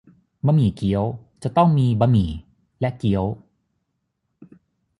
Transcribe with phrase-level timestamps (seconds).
[0.45, 1.03] บะหมี่เกี๊ยว
[1.43, 2.29] จะต้องมีบะหมี่
[2.79, 3.23] และเกี๊ยว